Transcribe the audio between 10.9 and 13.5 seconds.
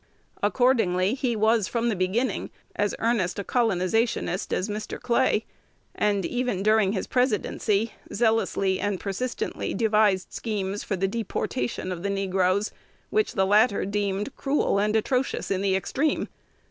the deportation of the negroes, which the